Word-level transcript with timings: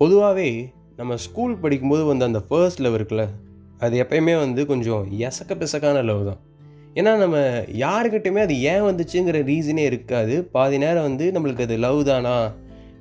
பொதுவாகவே 0.00 0.48
நம்ம 0.96 1.16
ஸ்கூல் 1.16 1.52
படிக்கும்போது 1.60 2.02
வந்து 2.04 2.24
அந்த 2.24 2.40
ஃபர்ஸ்ட் 2.48 2.80
லவ் 2.84 2.96
இருக்குல்ல 2.98 3.24
அது 3.78 3.94
எப்பயுமே 4.02 4.34
வந்து 4.38 4.66
கொஞ்சம் 4.66 5.04
எசக்க 5.26 5.54
பிசக்கான 5.62 6.02
லவ் 6.04 6.20
தான். 6.28 6.40
ஏன்னா 6.98 7.12
நம்ம 7.22 7.38
யாருக்கிட்டையுமே 7.84 8.42
அது 8.46 8.54
ஏன் 8.72 8.84
வந்துச்சுங்கிற 8.88 9.40
ரீசனே 9.50 9.84
இருக்காது. 9.90 10.34
பாதி 10.54 10.78
நேரம் 10.78 11.02
வந்து 11.02 11.26
நம்மளுக்கு 11.36 11.66
அது 11.68 11.76
லவ் 11.86 12.00
தானா 12.04 12.36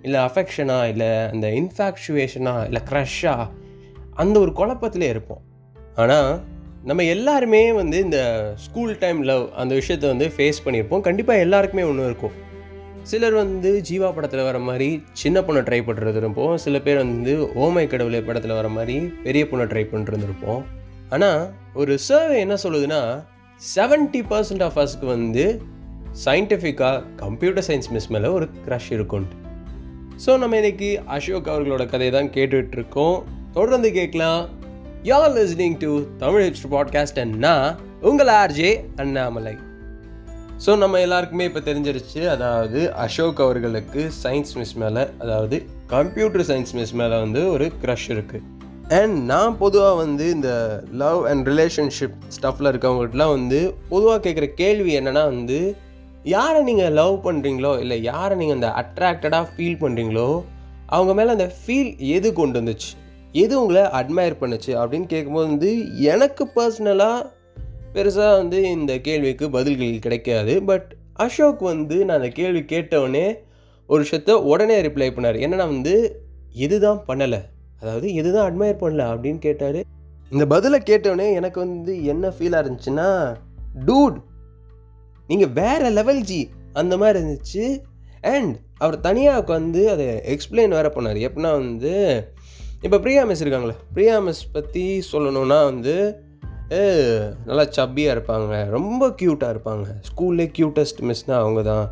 இல்லை 0.02 0.20
அஃபெக்ஷனா 0.22 0.80
இல்லை 0.94 1.12
அந்த 1.34 1.48
இன்ஃபாக்சுவேஷனா 1.60 2.56
இல்லை 2.66 2.82
க்ரஷ்ஷா 2.92 3.36
அந்த 4.14 4.36
ஒரு 4.40 4.52
குழப்பத்திலே 4.60 5.10
இருப்போம். 5.16 5.44
ஆனால் 5.96 6.32
நம்ம 6.84 7.04
எல்லாருமே 7.04 7.62
வந்து 7.82 8.00
இந்த 8.00 8.20
ஸ்கூல் 8.66 8.98
டைம் 8.98 9.22
லவ் 9.32 9.46
அந்த 9.56 9.74
விஷயத்தை 9.82 10.10
வந்து 10.10 10.28
ஃபேஸ் 10.36 10.66
பண்ணியிருப்போம். 10.66 11.06
கண்டிப்பாக 11.10 11.40
எல்லாருக்குமே 11.40 11.84
ஒன்று 11.84 12.10
இருக்கும். 12.12 12.36
சிலர் 13.10 13.34
வந்து 13.34 13.82
ஜீவா 13.90 14.14
படத்தில் 14.14 14.44
வர 14.44 14.60
மாதிரி 14.60 15.04
சின்ன 15.14 15.42
பொண்ணை 15.42 15.62
ட்ரை 15.62 15.80
பண்ணுறது 15.86 16.16
இருப்போம் 16.16 16.58
சில 16.58 16.80
பேர் 16.80 16.98
வந்து 16.98 17.34
ஓமை 17.56 17.88
கடவுளை 17.88 18.22
படத்தில் 18.24 18.54
வர 18.54 18.68
மாதிரி 18.68 18.96
பெரிய 19.24 19.44
பொண்ணை 19.52 19.66
ட்ரை 19.72 19.84
பண்ணிட்டு 19.90 20.28
இருப்போம் 20.30 20.64
ஆனால் 21.10 21.42
ஒரு 21.74 22.00
சர்வே 22.00 22.40
என்ன 22.40 22.58
சொல்லுதுன்னா 22.64 23.02
செவன்ட்டி 23.62 24.22
பர்சன்ட் 24.32 24.64
ஆஃப் 24.64 24.80
அஸ்க்கு 24.84 25.06
வந்து 25.06 25.46
சயின்டிஃபிக்காக 26.26 27.04
கம்ப்யூட்டர் 27.16 27.66
சயின்ஸ் 27.68 27.92
மிஸ் 27.92 28.08
மேலே 28.08 28.28
ஒரு 28.28 28.48
க்ரஷ் 28.66 28.90
இருக்கும்ட்டு. 28.90 29.38
ஸோ 30.26 30.38
நம்ம 30.38 30.56
இன்னைக்கு 30.56 31.02
அசோக் 31.06 31.52
அவர்களோட 31.54 31.86
கதையை 31.90 32.14
தான் 32.14 32.30
கேட்டுட்டு 32.30 32.72
இருக்கோம் 32.72 33.24
தொடர்ந்து 33.54 33.92
கேட்கலாம். 33.92 34.50
You're 35.04 35.32
listening 35.32 35.78
to 35.78 35.92
Tamil 36.18 36.46
hipster 36.48 36.74
podcast 36.76 37.20
அண்ணா 37.20 37.76
உங்கள் 38.02 38.28
ஆர்ஜே 38.28 38.74
அண்ணாமலை. 38.96 39.56
ஸோ 40.64 40.78
நம்ம 40.78 41.00
எல்லாருக்குமே 41.00 41.46
இப்போ 41.46 41.60
தெரிஞ்சிருச்சு 41.60 42.28
அதாவது 42.28 42.94
அசோக் 42.96 43.40
அவர்களுக்கு 43.40 44.12
சயின்ஸ் 44.24 44.58
மிஸ் 44.58 44.76
மேலே 44.76 45.04
அதாவது 45.20 45.58
கம்ப்யூட்டர் 45.88 46.42
சயின்ஸ் 46.42 46.74
மிஸ் 46.74 46.94
மேலே 46.94 47.20
வந்து 47.20 47.52
ஒரு 47.52 47.72
க்ரஷ் 47.84 48.10
இருக்குது 48.10 48.44
அண்ட் 48.92 49.18
நான் 49.24 49.58
பொதுவாக 49.58 49.96
வந்து 49.96 50.30
இந்த 50.30 50.50
லவ் 50.94 51.26
அண்ட் 51.26 51.48
ரிலேஷன்ஷிப் 51.48 52.18
ஸ்டஃப்பில் 52.28 52.70
இருக்கவங்ககிட்டலாம் 52.72 53.34
வந்து 53.34 53.60
பொதுவாக 53.90 54.20
கேட்குற 54.20 54.54
கேள்வி 54.54 54.94
என்னென்னா 55.00 55.24
வந்து 55.26 55.76
யாரை 56.24 56.64
நீங்கள் 56.64 56.94
லவ் 56.94 57.16
பண்ணுறீங்களோ 57.26 57.80
இல்லை 57.80 58.02
யாரை 58.02 58.38
நீங்கள் 58.38 58.56
அந்த 58.56 58.70
அட்ராக்டடாக 58.82 59.48
ஃபீல் 59.52 59.82
பண்ணுறீங்களோ 59.82 60.30
அவங்க 60.88 61.14
மேலே 61.14 61.30
அந்த 61.30 61.54
ஃபீல் 61.60 61.98
எது 62.08 62.34
கொண்டு 62.34 62.62
வந்துச்சு? 62.62 62.92
எது 63.34 63.62
உங்களை 63.62 63.82
அட்மையர் 63.82 64.42
பண்ணுச்சு? 64.42 64.72
அப்படின்னு 64.74 65.06
கேட்கும்போது 65.06 65.48
வந்து 65.48 65.72
எனக்கு 66.00 66.44
பர்சனலாக 66.56 67.26
பெருசாக 67.96 68.38
வந்து 68.40 68.60
இந்த 68.76 68.94
கேள்விக்கு 69.08 69.46
பதில்கள் 69.50 70.06
கிடைக்காது. 70.06 70.54
பட் 70.70 70.90
அசோக் 71.26 71.62
வந்து 71.72 71.98
நான் 72.06 72.18
அந்த 72.20 72.30
கேள்வி 72.40 72.62
கேட்டவுடனே 72.74 73.28
ஒரு 73.90 74.02
விஷயத்த 74.04 74.32
உடனே 74.52 74.78
ரிப்ளை 74.82 75.10
பண்ணார். 75.16 75.38
என்னென்னா 75.46 75.68
வந்து 75.74 75.96
எதுதான் 76.68 77.02
பண்ணலை. 77.10 77.40
அதாவது 77.82 78.08
எதுதான் 78.22 78.48
அட்மையர் 78.50 78.82
பண்ணல 78.84 79.04
அப்படின்னு 79.14 79.40
கேட்டார். 79.48 79.80
இந்த 80.34 80.46
பதிலை 80.54 80.80
கேட்டவுடனே 80.80 81.28
எனக்கு 81.34 81.60
வந்து 81.60 81.94
என்ன 82.04 82.32
ஃபீலாக 82.38 82.64
இருந்துச்சுன்னா 82.64 83.10
டூட் 83.88 84.18
நீங்கள் 85.28 85.54
வேறு 85.62 85.90
லெவல் 85.90 86.22
ஜி 86.22 86.40
அந்த 86.74 86.94
மாதிரி 86.98 87.18
இருந்துச்சு. 87.20 87.66
அண்ட் 88.36 88.54
அவர் 88.78 89.00
தனியாக 89.00 89.42
உட்காந்து 89.42 89.82
அதை 89.94 90.06
எக்ஸ்பிளைன் 90.34 90.76
வேறு 90.78 90.90
பண்ணார். 90.96 91.20
எப்படின்னா 91.28 91.52
வந்து 91.62 91.94
இப்போ 92.82 92.98
பிரியா 93.00 93.24
மிஸ் 93.24 93.44
இருக்காங்களே. 93.44 93.76
பிரியா 93.94 94.16
மிஸ் 94.20 94.52
பற்றி 94.52 94.86
சொல்லணுன்னா 95.12 95.60
வந்து 95.72 95.96
நல்லா 97.48 97.66
சப்பியாக 97.78 98.16
இருப்பாங்க. 98.16 98.70
ரொம்ப 98.70 99.08
க்யூட்டாக 99.08 99.54
இருப்பாங்க. 99.56 99.88
ஸ்கூல்லே 100.10 100.48
க்யூட்டஸ்ட் 100.58 101.02
மிஸ்னால் 101.10 101.42
அவங்க 101.44 101.62
தான். 101.62 101.88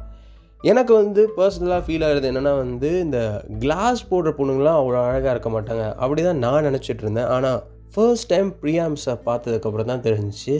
எனக்கு 0.62 0.94
வந்து 0.94 1.22
பர்சனலாக 1.38 1.84
ஃபீல் 1.86 2.06
ஆகிறது 2.08 2.30
என்னென்னா 2.32 2.58
வந்து 2.58 3.00
இந்த 3.00 3.20
கிளாஸ் 3.60 4.02
போடுற 4.12 4.32
பொண்ணுங்களாம் 4.40 4.80
அவ்வளோ 4.82 5.00
அழகாக 5.08 5.30
இருக்க 5.30 5.50
மாட்டாங்க. 5.50 5.96
அப்படி 5.96 6.22
தான் 6.22 6.38
நான் 6.38 6.66
நினச்சிட்டு 6.70 7.04
இருந்தேன். 7.06 7.30
ஆனால் 7.36 7.64
ஃபர்ஸ்ட் 7.94 8.30
டைம் 8.34 8.54
ப்ரியாம்ஸை 8.62 9.16
பார்த்ததுக்கப்புறம் 9.26 9.92
தான் 9.92 10.06
தெரிஞ்சிச்சு 10.08 10.56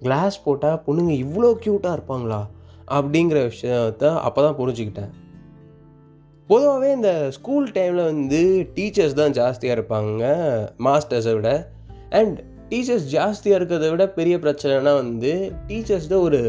கிளாஸ் 0.00 0.44
போட்டால் 0.44 0.80
பொண்ணுங்க 0.86 1.12
இவ்வளோ 1.24 1.50
க்யூட்டாக 1.64 1.96
இருப்பாங்களா? 1.98 2.40
அப்படிங்கிற 2.88 3.40
விஷயத்த 3.50 4.14
அப்போ 4.26 4.42
தான் 4.42 4.58
புரிஞ்சுக்கிட்டேன். 4.60 5.12
பொதுவாகவே 6.48 6.90
இந்த 6.92 7.30
ஸ்கூல் 7.30 7.68
டைமில் 7.74 8.08
வந்து 8.12 8.68
டீச்சர்ஸ் 8.76 9.20
தான் 9.20 9.36
ஜாஸ்தியாக 9.38 9.76
இருப்பாங்க 9.78 10.24
மாஸ்டர்ஸை 10.86 11.34
விட. 11.34 11.50
அண்ட் 12.10 12.38
டீச்சர்ஸ் 12.72 13.08
ஜாஸ்தியாக 13.14 13.58
இருக்கிறத 13.58 13.88
விட 13.92 14.04
பெரிய 14.18 14.34
பிரச்சனைனா 14.44 14.92
வந்து 15.00 15.32
டீச்சர்ஸ் 15.70 16.10
தான் 16.12 16.24
ஒரு 16.28 16.40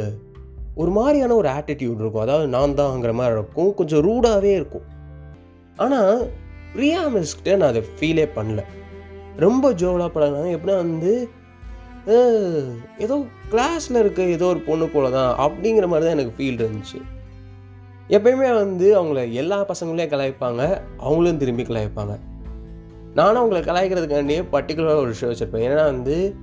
ஒரு 0.81 0.91
மாதிரியான 0.97 1.35
ஒரு 1.39 1.49
ஆட்டிடியூட் 1.57 1.99
இருக்கும். 2.01 2.23
அதாவது 2.25 2.45
நான் 2.53 2.75
தான்ங்கிற 2.77 3.11
மாதிரி 3.19 3.35
இருக்கும். 3.37 3.71
கொஞ்சம் 3.79 4.03
ரூடாகவே 4.07 4.51
இருக்கும். 4.59 4.85
ஆனால் 5.83 6.13
பிரியா 6.75 7.01
மிஸ்கிட்ட 7.15 7.57
நான் 7.61 7.71
அதை 7.73 7.81
ஃபீலே 7.97 8.25
பண்ணல. 8.37 8.61
ரொம்ப 9.45 9.71
ஜோலாக 9.81 10.09
பழகினாங்க 10.15 10.51
எப்படின்னா 10.57 10.77
வந்து 10.85 11.13
ஏதோ 13.05 13.15
கிளாஸில் 13.51 13.99
இருக்க 14.03 14.21
ஏதோ 14.37 14.45
ஒரு 14.53 14.61
பொண்ணு 14.69 14.85
போல 14.93 15.09
தான் 15.17 15.31
அப்படிங்கிற 15.45 15.85
மாதிரி 15.91 16.05
தான் 16.05 16.15
எனக்கு 16.17 16.37
ஃபீல் 16.37 16.61
இருந்துச்சு. 16.63 16.99
எப்பயுமே 18.17 18.49
வந்து 18.63 18.87
அவங்கள 18.99 19.21
எல்லா 19.41 19.59
பசங்களையும் 19.71 20.13
கலாய்ப்பாங்க. 20.13 20.61
அவங்களும் 21.05 21.41
திரும்பி 21.43 21.65
கலாய்ப்பாங்க. 21.69 22.15
நானும் 23.17 23.41
அவங்கள 23.43 23.59
கலாய்க்கிறதுக்காண்டியே 23.69 24.41
பர்டிகுலராக 24.51 25.03
ஒரு 25.05 25.13
ஷோ 25.21 25.25
வச்சுருப்பேன். 25.29 25.65
ஏன்னா 25.67 25.83
வந்து 25.91 26.35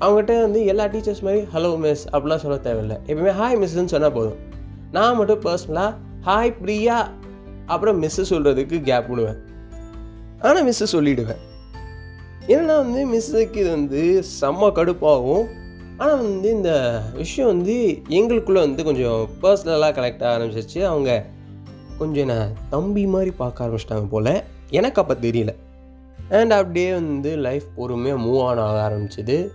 அவங்ககிட்ட 0.00 0.40
வந்து 0.40 0.60
எல்லா 0.64 0.84
டீச்சர்ஸ் 0.84 1.22
மாதிரி 1.26 1.40
ஹலோ 1.54 1.70
மிஸ் 1.78 2.04
அப்படிலாம் 2.12 2.42
சொல்ல 2.44 2.56
தேவையில்லை. 2.56 2.96
எப்பவுமே 3.06 3.32
ஹாய் 3.40 3.58
மிஸ்ன்னு 3.62 3.92
சொன்னால் 3.94 4.12
போதும். 4.12 4.38
நான் 4.92 5.16
மட்டும் 5.16 5.40
பர்சனலாக 5.40 5.94
ஹாய் 6.26 6.52
பிரியா 6.60 6.96
அப்புறம் 7.66 8.02
மிஸ்ஸு 8.02 8.24
சொல்கிறதுக்கு 8.30 8.76
கேப் 8.82 9.08
விடுவேன். 9.10 9.38
ஆனால் 10.40 10.66
மிஸ்ஸு 10.68 10.86
சொல்லிவிடுவேன் 10.92 11.42
ஏன்னா 12.54 12.74
வந்து 12.82 13.00
மிஸ்ஸுக்கு 13.12 13.58
இது 13.62 13.70
வந்து 13.70 14.02
செம்ம 14.40 14.70
கடுப்பாகும். 14.78 15.46
ஆனால் 15.96 16.20
வந்து 16.22 16.50
இந்த 16.50 16.72
விஷயம் 17.14 17.50
வந்து 17.50 17.76
எங்களுக்குள்ளே 18.18 18.60
வந்து 18.66 18.82
கொஞ்சம் 18.84 19.20
பர்சனலாக 19.42 19.92
கனெக்ட் 19.96 20.22
ஆக 20.24 20.32
ஆரம்பிச்சிச்சு 20.34 20.80
அவங்க 20.90 21.10
கொஞ்சம் 21.98 22.22
என்ன 22.28 22.36
தம்பி 22.74 23.06
மாதிரி 23.06 23.30
பார்க்க 23.42 23.66
ஆரம்பிச்சிட்டாங்க 23.66 24.06
போல். 24.14 24.34
எனக்கு 24.70 25.00
அப்போ 25.02 25.16
தெரியல. 25.26 25.54
அண்ட் 26.30 26.52
அப்படியே 26.52 26.92
வந்து 26.92 27.36
லைஃப் 27.36 27.64
பொறுமையாக 27.76 28.22
மூவ் 28.22 28.42
ஆன் 28.44 28.58
ஆக 28.58 28.78
ஆரம்பிச்சிது. 28.88 29.48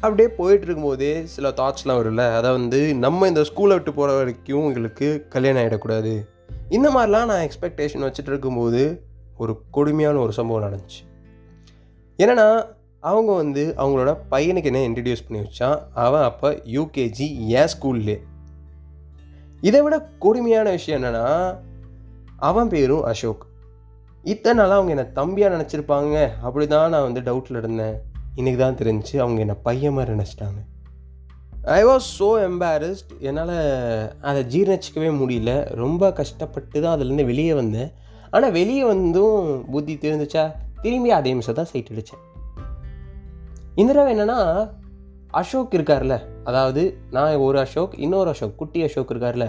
அப்படியே 0.00 0.34
போயிட்டுருக்கும்போதே 0.38 1.24
சில 1.24 1.48
தாட்ஸ்லாம் 1.48 1.98
வரும்ல? 1.98 2.36
அதை 2.36 2.50
வந்து 2.50 2.94
நம்ம 2.94 3.28
இந்த 3.28 3.40
ஸ்கூலை 3.40 3.68
விட்டு 3.68 3.92
போகிற 3.92 4.16
வரைக்கும் 4.16 4.66
எங்களுக்கு 4.66 5.26
கல்யாணம் 5.28 5.62
ஆகிடக்கூடாது 5.62 6.24
இந்த 6.68 6.88
மாதிரிலாம் 6.90 7.24
நான் 7.24 7.30
எக்ஸ்பெக்டேஷன் 7.30 8.04
வச்சுட்டு 8.06 8.26
இருக்கும்போது 8.26 9.02
ஒரு 9.36 9.62
கொடுமையான 9.70 10.18
ஒரு 10.18 10.32
சம்பவம் 10.32 10.72
நடந்துச்சு. 10.72 11.00
என்னன்னா 12.18 12.74
அவங்க 13.00 13.34
வந்து 13.34 13.74
அவங்களோட 13.76 14.16
பையனுக்கு 14.30 14.64
என்ன 14.64 14.78
இன்ட்ரடியூஸ் 14.78 15.24
பண்ணி 15.28 15.46
வச்சான்? 15.46 15.82
அவன் 15.94 16.22
அப்போ 16.22 16.50
யூகேஜி 16.50 17.36
ஏன் 17.36 17.68
ஸ்கூல்லே 17.78 18.20
இதை 19.60 19.82
விட 19.82 20.08
கொடுமையான 20.18 20.70
விஷயம் 20.70 21.02
என்னென்னா 21.02 21.56
அவன் 22.36 22.68
பேரும் 22.68 23.02
அசோக். 23.02 23.45
இத்தனை 24.32 24.54
நாளாக 24.58 24.76
அவங்க 24.78 24.92
என்னை 24.94 25.04
தம்பியாக 25.18 25.54
நினச்சிருப்பாங்க. 25.54 26.14
அப்படி 26.46 26.64
தான் 26.70 26.92
நான் 26.92 27.04
வந்து 27.08 27.20
டவுட்டில் 27.26 27.58
இருந்தேன். 27.60 27.96
இன்றைக்கி 28.38 28.58
தான் 28.62 28.78
தெரிஞ்சு 28.80 29.14
அவங்க 29.24 29.38
என்னை 29.44 29.56
பையன் 29.66 29.94
மாதிரி 29.96 30.14
நினச்சிட்டாங்க. 30.14 30.60
ஐ 31.76 31.78
வாஸ் 31.88 32.08
ஸோ 32.18 32.28
எம்பாரஸ்ட் 32.48 33.12
என்னால் 33.28 33.54
அதை 34.28 34.40
ஜீர்ணிச்சிக்கவே 34.54 35.10
முடியல. 35.20 35.52
ரொம்ப 35.82 36.10
கஷ்டப்பட்டு 36.20 36.76
தான் 36.84 36.94
அதுலேருந்து 36.96 37.28
வெளியே 37.30 37.54
வந்தேன். 37.60 37.92
ஆனால் 38.34 38.54
வெளியே 38.58 38.84
வந்தும் 38.92 39.38
புத்தி 39.72 39.96
தெரிஞ்சிச்சா? 40.06 40.44
திரும்பி 40.82 41.12
அதே 41.18 41.36
நிமிஷம் 41.36 41.58
தான் 41.60 41.70
சைட் 41.72 41.94
அடித்தேன் 41.94 42.24
இந்த 43.80 43.90
தடவை 43.92 44.10
என்னென்னா 44.16 44.40
அசோக் 45.40 45.78
இருக்கார்ல. 45.78 46.14
அதாவது 46.50 46.82
நான் 47.16 47.42
ஒரு 47.48 47.58
அசோக் 47.66 47.98
இன்னொரு 48.04 48.30
அசோக் 48.36 48.60
குட்டி 48.60 48.80
அசோக் 48.90 49.12
இருக்கார்ல. 49.14 49.46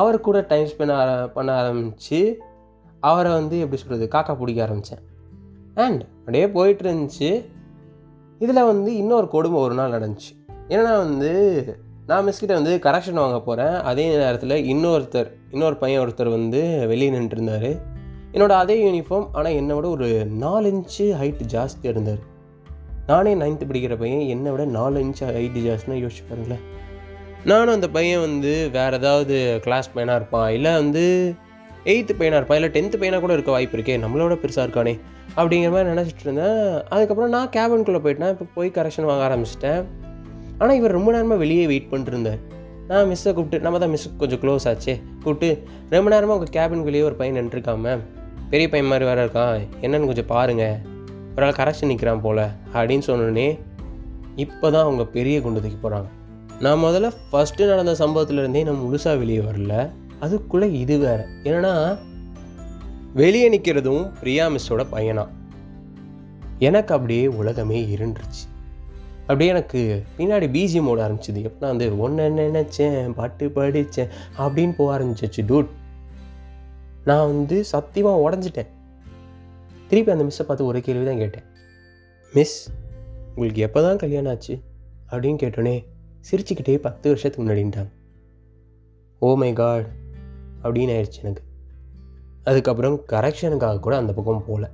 அவர் 0.00 0.24
கூட 0.28 0.38
டைம் 0.54 0.70
ஸ்பெண்ட் 0.70 0.98
ஆர 1.00 1.10
பண்ண 1.36 1.50
ஆரம்பித்து 1.62 2.18
அவரை 3.10 3.30
வந்து 3.32 3.56
எப்படி 3.64 3.80
சொல்கிறது 3.82 4.06
காக்கா 4.14 4.34
பிடிக்க 4.40 4.60
ஆரம்பித்தேன் 4.66 5.02
அண்ட் 5.84 6.02
அப்படியே 6.18 6.46
போயிட்டு 6.56 6.84
இருந்துச்சு 6.86 7.30
இதில் 8.40 8.68
வந்து 8.70 8.90
இன்னொரு 8.96 9.26
கொடுமை 9.28 9.58
ஒரு 9.66 9.74
நாள் 9.74 9.94
நடந்துச்சு. 9.96 10.32
என்னென்னா 10.68 10.94
வந்து 11.04 11.30
நான் 12.06 12.24
மிஸ்கிட்ட 12.26 12.54
வந்து 12.58 12.72
கரெக்ஷன் 12.86 13.20
வாங்க 13.22 13.38
போகிறேன் 13.40 13.76
அதே 13.90 14.04
நேரத்தில் 14.16 14.56
இன்னொருத்தர் 14.72 15.28
இன்னொரு 15.50 15.76
பையன் 15.76 16.02
ஒருத்தர் 16.04 16.30
வந்து 16.36 16.60
வெளியே 16.90 17.10
நின்றுருந்தார். 17.10 17.70
என்னோட 18.34 18.52
அதே 18.62 18.76
யூனிஃபார்ம் 18.86 19.26
ஆனால் 19.32 19.56
என்னை 19.60 19.74
விட 19.76 19.86
ஒரு 19.88 20.08
நாலு 20.42 20.68
இன்ச்சு 20.72 21.06
ஹைட்டு 21.20 21.46
ஜாஸ்தியாக 21.54 21.94
இருந்தார் 21.94 22.22
நானே 23.10 23.32
நைன்த்து 23.34 23.68
படிக்கிற 23.70 23.94
பையன் 24.02 24.24
என்னை 24.34 24.50
விட 24.52 24.64
நாலு 24.78 24.98
இன்ச்சு 25.04 25.24
ஹைட்டு 25.38 25.62
ஜாஸ்தினா 25.68 25.96
யோசிச்சு 26.02 26.24
பாருங்களேன். 26.28 26.64
நானும் 27.50 27.74
அந்த 27.74 27.88
பையன் 27.96 28.24
வந்து 28.26 28.52
வேறு 28.76 28.98
ஏதாவது 29.00 29.36
கிளாஸ் 29.64 29.92
பையனாக 29.94 30.20
இருப்பான். 30.20 30.50
இல்லை 30.56 30.72
வந்து 30.80 31.04
எயித்து 31.90 32.12
பையனாக 32.18 32.38
இருப்பான் 32.40 32.58
இல்லை 32.60 32.70
டென்த்து 32.76 33.00
பையனாக 33.00 33.20
கூட 33.24 33.32
இருக்க 33.36 33.50
வாய்ப்பு 33.54 33.76
இருக்கே 33.78 33.96
நம்மளோட 34.04 34.34
பெருசாக 34.42 34.64
இருக்கானே 34.66 34.94
அப்படிங்கிற 35.36 35.70
மாதிரி 35.74 35.90
நினச்சிட்டு 35.92 36.24
இருந்தேன். 36.26 36.60
அதுக்கப்புறம் 36.94 37.32
நான் 37.34 37.50
கேபின்குள்ளே 37.56 38.00
போயிட்டேன் 38.04 38.32
இப்போ 38.34 38.46
போய் 38.56 38.68
கரெக்ஷன் 38.78 39.08
வாங்க 39.10 39.24
ஆரம்பிச்சிட்டேன். 39.28 39.82
ஆனால் 40.60 40.76
இவர் 40.80 40.96
ரொம்ப 40.98 41.12
நேரமாக 41.16 41.38
வெளியே 41.44 41.64
வெயிட் 41.72 41.88
பண்ணிட்டுருந்தார் 41.92 42.40
நான் 42.88 43.08
மிஸ்ஸை 43.10 43.32
கூப்பிட்டு 43.36 43.64
நம்ம 43.64 43.78
தான் 43.82 43.92
மிஸ்ஸுக்கு 43.94 44.20
கொஞ்சம் 44.22 44.40
க்ளோஸ் 44.44 44.66
ஆச்சு 44.70 44.94
கூப்பிட்டு 45.24 45.48
ரொம்ப 45.96 46.08
நேரமாக 46.14 46.36
உங்கள் 46.38 46.54
கேபின் 46.56 46.86
வெளியே 46.88 47.04
ஒரு 47.08 47.16
பையன் 47.20 47.38
நின்றுருக்காம 47.40 47.82
மேம் 47.86 48.02
பெரிய 48.50 48.68
பையன் 48.72 48.90
மாதிரி 48.92 49.04
வேறு 49.10 49.22
இருக்கான் 49.24 49.60
என்னன்னு 49.84 50.08
கொஞ்சம் 50.10 50.30
பாருங்கள் 50.32 50.76
ஒரு 51.36 51.46
ஆள் 51.46 51.58
கரெக்ஷன் 51.60 51.90
நிற்கிறான் 51.92 52.24
போல் 52.24 52.44
அப்படின்னு 52.74 53.04
சொன்னோடனே 53.06 53.48
இப்போ 54.44 54.66
தான் 54.70 54.84
அவங்க 54.86 55.04
பெரிய 55.16 55.36
குண்டு 55.40 55.62
தூக்கி 55.64 55.78
போகிறாங்க 55.82 56.08
நான் 56.64 56.82
முதல்ல 56.84 57.08
ஃபஸ்ட்டு 57.28 57.68
நடந்த 57.70 57.92
சம்பவத்துலேருந்தே 58.00 58.64
நான் 58.64 58.82
முழுசாக 58.82 59.16
வெளியே 59.18 59.40
வரல. 59.40 59.74
அதுக்குள்ளே 60.24 60.66
இது 60.82 60.98
வேறு. 60.98 61.24
என்னன்னா 61.44 61.98
வெளியே 63.20 63.46
நிற்கிறதும் 63.50 64.02
பிரியா 64.20 64.44
மிஸ்ஸோட 64.48 64.82
பையனா. 64.92 65.24
எனக்கு 66.58 66.94
அப்படியே 66.94 67.26
உலகமே 67.26 67.78
இருண்டுருச்சு 67.96 68.44
அப்படியே 69.20 69.50
எனக்கு 69.50 69.80
பின்னாடி 70.18 70.46
பிஜிஎம் 70.56 70.88
ஓட 70.92 71.00
ஆரம்பிச்சிது. 71.08 71.40
எப்படின்னா 71.48 71.70
வந்து 71.72 71.98
ஒன்று 71.98 72.24
நினச்சேன்? 72.36 73.10
பாட்டு 73.10 73.50
படித்தேன் 73.50 74.08
அப்படின்னு 74.38 74.74
போக 74.76 74.90
ஆரம்பிச்சிச்சு 74.94 75.42
டூட் 75.50 75.70
நான் 77.04 77.26
வந்து 77.26 77.64
சத்தியமாக 77.64 78.22
உடஞ்சிட்டேன். 78.26 78.70
திருப்பி 79.88 80.12
அந்த 80.12 80.24
மிஸ்ஸை 80.24 80.42
பார்த்து 80.42 80.64
ஒரு 80.64 80.80
கேள்வி 80.80 81.04
தான் 81.04 81.22
கேட்டேன். 81.22 81.46
மிஸ் 82.32 82.58
உங்களுக்கு 83.34 83.62
எப்போ 83.62 83.82
தான் 83.82 84.02
கல்யாணம் 84.04 84.32
ஆச்சு? 84.32 84.54
அப்படின்னு 85.10 85.40
கேட்டோன்னே 85.44 85.76
சிரிச்சுக்கிட்டே 86.30 86.76
பத்து 86.86 87.08
வருஷத்துக்கு 87.08 87.46
முன்னாடின்ட்டாங்க. 87.46 87.92
ஓ 89.18 89.34
மை 89.34 89.52
காட் 89.52 89.88
அப்படின்னு 90.64 90.94
ஆயிடுச்சு 90.96 91.20
எனக்கு. 91.22 91.42
அதுக்கப்புறம் 92.44 92.96
கரெக்ஷனுக்காக 93.12 93.80
கூட 93.80 93.96
அந்த 93.96 94.12
பக்கம் 94.12 94.46
போகல 94.46 94.70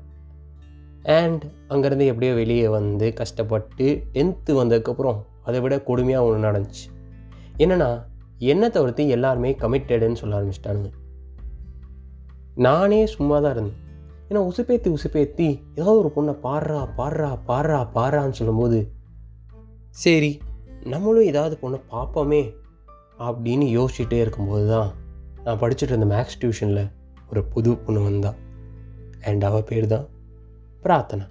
அண்ட் 1.02 1.44
அங்கேருந்து 1.68 2.06
எப்படியோ 2.06 2.34
வெளியே 2.34 2.68
வந்து 2.68 3.14
கஷ்டப்பட்டு 3.14 4.04
டென்த்து 4.12 4.52
வந்ததுக்கப்புறம் 4.60 5.18
அதை 5.44 5.60
விட 5.60 5.76
கொடுமையாக 5.76 6.26
ஒன்று 6.26 6.46
நடந்துச்சு. 6.48 6.86
என்னென்னா 7.58 7.90
என்னை 8.38 8.70
தவிர்த்து 8.70 9.08
எல்லாருமே 9.08 9.50
கமிட்டடுன்னு 9.52 10.12
சொல்ல 10.12 10.38
ஆரம்பிச்சிட்டானுங்க. 10.38 10.90
நானே 12.54 13.06
சும்மா 13.06 13.40
தான் 13.40 13.52
இருந்தேன். 13.52 13.78
ஏன்னா 14.28 14.40
உசுப்பேத்தி 14.50 14.88
உசுப்பேத்தி 14.88 15.60
ஏதாவது 15.74 15.98
ஒரு 15.98 16.10
பொண்ணை 16.16 16.34
பாடுறா 16.42 16.80
பாடுறா 16.98 17.38
பாடுறா 17.46 17.78
பாடுறான்னு 17.94 18.30
சொல்லும்போது 18.30 18.92
சரி 19.90 20.40
நம்மளும் 20.84 21.24
ஏதாவது 21.24 21.58
பொண்ணை 21.62 21.78
பார்ப்போமே 21.92 22.42
அப்படின்னு 23.18 23.66
யோசிச்சுட்டே 23.76 24.18
இருக்கும்போது 24.20 24.66
தான் 24.68 24.90
நான் 25.48 25.60
படிச்சுட்டு 25.60 25.94
இருந்த 25.94 26.08
மேக்ஸ் 26.14 26.38
டியூஷனில் 26.40 26.90
ஒரு 27.30 27.44
புது 27.44 27.76
பொண்ணு 27.76 28.00
வந்தா. 28.02 28.34
அண்ட் 29.22 29.44
அவள் 29.44 29.62
பேர் 29.62 29.86
தான் 29.86 30.08
பிரார்த்தனா 30.82 31.26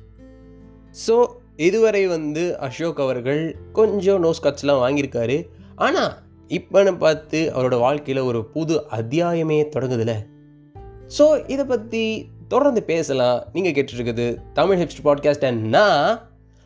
ஸோ 1.07 1.15
இதுவரை 1.55 2.07
வந்து 2.07 2.57
அசோக் 2.57 2.99
அவர்கள் 2.99 3.55
கொஞ்சம் 3.71 4.23
நோஸ் 4.23 4.41
கட்ஸ்லாம் 4.43 4.81
வாங்கியிருக்காரு. 4.83 5.49
ஆனால் 5.75 6.13
இப்போன்னு 6.47 6.97
பார்த்து 6.97 7.51
அவரோட 7.55 7.79
வாழ்க்கையில் 7.79 8.23
ஒரு 8.23 8.45
புது 8.45 8.83
அத்தியாயமே 8.91 9.59
தொடங்குதுல. 9.75 10.13
ஸோ 11.17 11.49
இதை 11.49 11.65
பற்றி 11.65 12.31
தொடர்ந்து 12.47 12.83
பேசலாம். 12.83 13.43
நீங்கள் 13.53 13.75
கேட்டுருக்குது 13.77 14.53
தமிழ் 14.53 14.81
ஹிப்ஸ்ட் 14.81 15.05
பாட்காஸ்ட் 15.05 15.45
அண்ட் 15.45 15.77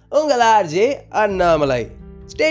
உங்கள் 0.09 0.45
ஆர்ஜே 0.55 0.87
அண்ணாமலை. 1.09 1.87
ஸ்டே 2.25 2.49